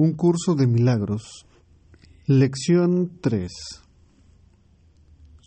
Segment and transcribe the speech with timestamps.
[0.00, 1.44] Un curso de milagros.
[2.28, 3.50] Lección 3.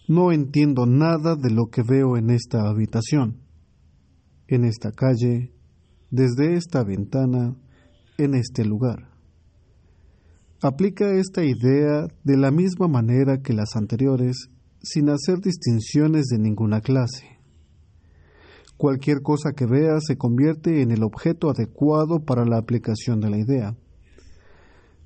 [0.09, 3.37] No entiendo nada de lo que veo en esta habitación,
[4.49, 5.53] en esta calle,
[6.09, 7.55] desde esta ventana,
[8.17, 9.13] en este lugar.
[10.61, 14.49] Aplica esta idea de la misma manera que las anteriores,
[14.83, 17.39] sin hacer distinciones de ninguna clase.
[18.75, 23.37] Cualquier cosa que veas se convierte en el objeto adecuado para la aplicación de la
[23.37, 23.77] idea.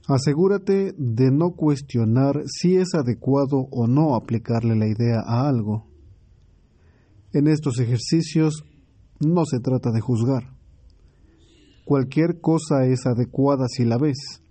[0.07, 5.87] Asegúrate de no cuestionar si es adecuado o no aplicarle la idea a algo.
[7.33, 8.63] En estos ejercicios
[9.19, 10.53] no se trata de juzgar.
[11.85, 14.43] Cualquier cosa es adecuada si la ves.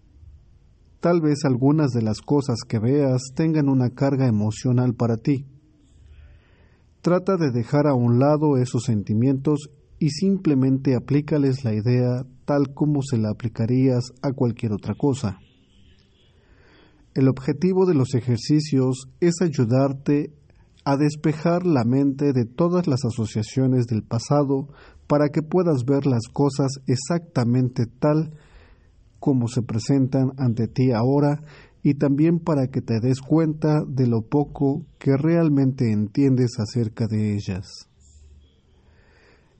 [0.98, 5.46] Tal vez algunas de las cosas que veas tengan una carga emocional para ti.
[7.00, 9.70] Trata de dejar a un lado esos sentimientos
[10.04, 15.38] y simplemente aplícales la idea tal como se la aplicarías a cualquier otra cosa.
[17.14, 20.30] El objetivo de los ejercicios es ayudarte
[20.84, 24.68] a despejar la mente de todas las asociaciones del pasado
[25.06, 28.34] para que puedas ver las cosas exactamente tal
[29.18, 31.40] como se presentan ante ti ahora
[31.82, 37.36] y también para que te des cuenta de lo poco que realmente entiendes acerca de
[37.36, 37.88] ellas.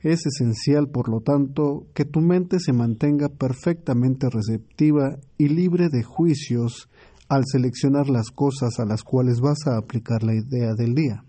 [0.04, 6.02] Es esencial, por lo tanto, que tu mente se mantenga perfectamente receptiva y libre de
[6.02, 6.90] juicios
[7.30, 11.24] al seleccionar las cosas a las cuales vas a aplicar la idea del día.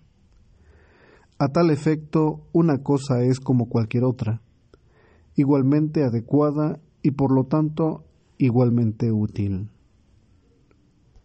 [1.39, 4.41] A tal efecto, una cosa es como cualquier otra,
[5.37, 8.03] igualmente adecuada y por lo tanto
[8.37, 9.69] igualmente útil.